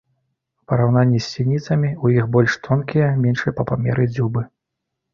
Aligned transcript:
У 0.63 0.71
параўнанні 0.71 1.19
з 1.25 1.29
сініцамі 1.33 1.87
ў 2.03 2.23
іх 2.23 2.33
больш 2.39 2.59
тонкія, 2.71 3.13
меншыя 3.29 3.57
па 3.63 3.71
памеры 3.75 4.11
дзюбы. 4.19 4.41